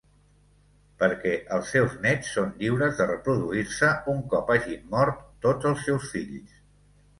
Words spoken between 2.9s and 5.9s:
de reproduir-se un cop hagin mort tots els